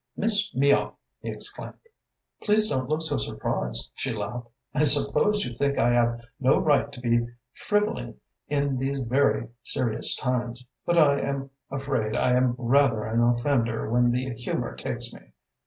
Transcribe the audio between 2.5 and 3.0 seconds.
don't